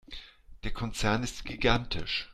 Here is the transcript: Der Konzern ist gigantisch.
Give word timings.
Der 0.63 0.71
Konzern 0.73 1.21
ist 1.21 1.45
gigantisch. 1.45 2.27